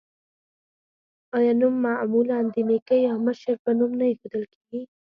آیا 1.37 1.53
نوم 1.59 1.75
معمولا 1.85 2.37
د 2.53 2.55
نیکه 2.69 2.95
یا 3.07 3.13
مشر 3.25 3.55
په 3.63 3.71
نوم 3.79 3.91
نه 3.99 4.05
ایښودل 4.09 4.43
کیږي؟ 4.53 4.81